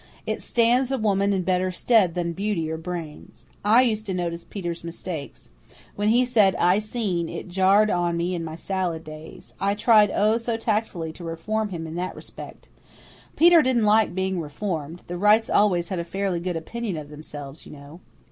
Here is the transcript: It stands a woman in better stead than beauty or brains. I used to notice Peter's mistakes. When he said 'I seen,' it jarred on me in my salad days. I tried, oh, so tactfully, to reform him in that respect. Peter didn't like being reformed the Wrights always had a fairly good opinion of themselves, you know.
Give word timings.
It 0.25 0.41
stands 0.41 0.91
a 0.91 0.97
woman 0.97 1.31
in 1.31 1.43
better 1.43 1.69
stead 1.69 2.15
than 2.15 2.33
beauty 2.33 2.71
or 2.71 2.77
brains. 2.77 3.45
I 3.63 3.83
used 3.83 4.07
to 4.07 4.15
notice 4.15 4.43
Peter's 4.43 4.83
mistakes. 4.83 5.51
When 5.95 6.09
he 6.09 6.25
said 6.25 6.55
'I 6.55 6.79
seen,' 6.79 7.29
it 7.29 7.49
jarred 7.49 7.91
on 7.91 8.17
me 8.17 8.33
in 8.33 8.43
my 8.43 8.55
salad 8.55 9.03
days. 9.03 9.53
I 9.59 9.75
tried, 9.75 10.09
oh, 10.09 10.37
so 10.37 10.57
tactfully, 10.57 11.13
to 11.13 11.23
reform 11.23 11.69
him 11.69 11.85
in 11.85 11.93
that 11.97 12.15
respect. 12.15 12.67
Peter 13.35 13.61
didn't 13.61 13.85
like 13.85 14.15
being 14.15 14.39
reformed 14.41 15.03
the 15.05 15.17
Wrights 15.19 15.51
always 15.51 15.89
had 15.89 15.99
a 15.99 16.03
fairly 16.03 16.39
good 16.39 16.57
opinion 16.57 16.97
of 16.97 17.09
themselves, 17.09 17.67
you 17.67 17.71
know. 17.71 17.99